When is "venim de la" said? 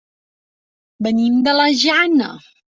1.09-1.71